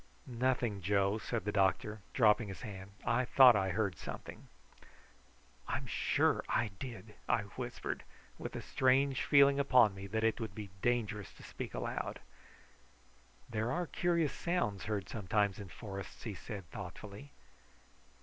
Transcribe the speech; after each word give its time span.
"Nothing, 0.25 0.81
Joe," 0.81 1.19
said 1.19 1.45
the 1.45 1.51
doctor, 1.51 2.01
dropping 2.11 2.47
his 2.47 2.63
hand. 2.63 2.89
"I 3.05 3.23
thought 3.23 3.55
I 3.55 3.69
heard 3.69 3.95
something." 3.99 4.47
"I'm 5.67 5.85
sure 5.85 6.43
I 6.49 6.69
did," 6.79 7.13
I 7.29 7.43
whispered, 7.55 8.01
with 8.39 8.55
a 8.55 8.63
strange 8.63 9.23
feeling 9.23 9.59
upon 9.59 9.93
me 9.93 10.07
that 10.07 10.23
it 10.23 10.39
would 10.41 10.55
be 10.55 10.71
dangerous 10.81 11.31
to 11.35 11.43
speak 11.43 11.75
aloud. 11.75 12.19
"There 13.47 13.71
are 13.71 13.85
curious 13.85 14.33
sounds 14.33 14.85
heard 14.85 15.07
sometimes 15.07 15.59
in 15.59 15.67
forests," 15.69 16.23
he 16.23 16.33
said 16.33 16.67
thoughtfully. 16.71 17.31